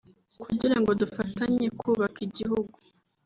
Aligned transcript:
kugira 0.43 0.75
ngo 0.79 0.91
dufatanye 1.01 1.65
kubaka 1.79 2.19
igihugu 2.27 2.77